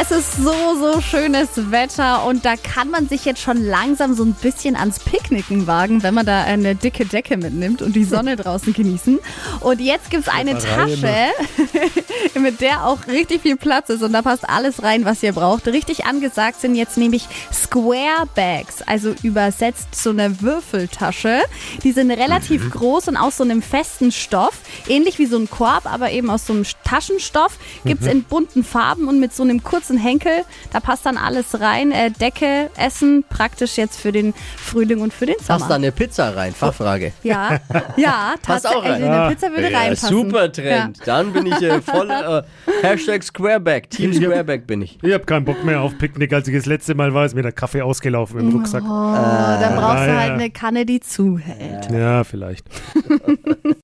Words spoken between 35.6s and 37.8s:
da eine Pizza rein? Fachfrage. Ja,